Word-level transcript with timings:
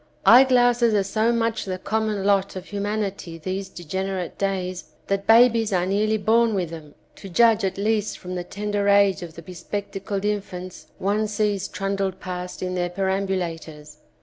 Eye 0.25 0.45
glasses 0.45 0.95
are 0.95 1.03
so 1.03 1.31
much 1.31 1.63
the 1.65 1.77
common 1.77 2.23
lot 2.23 2.55
of 2.55 2.65
humanity 2.65 3.37
these 3.37 3.69
degenerate 3.69 4.35
days 4.39 4.85
that 5.05 5.27
babies 5.27 5.71
are 5.71 5.85
nearly 5.85 6.17
born 6.17 6.55
with 6.55 6.71
them, 6.71 6.95
to 7.17 7.29
judge 7.29 7.63
at 7.63 7.77
least 7.77 8.17
from 8.17 8.33
the 8.33 8.43
tender 8.43 8.89
age 8.89 9.21
of 9.21 9.35
the 9.35 9.43
bespectacled 9.43 10.25
infants 10.25 10.87
one 10.97 11.27
sees 11.27 11.67
trundled 11.67 12.19
past 12.19 12.63
in 12.63 12.73
their 12.73 12.89
per 12.89 13.03
220 13.03 13.03
Romance 13.03 13.21
and 13.21 13.43
Eyeglasses 13.43 13.69
ambulators. 13.69 13.97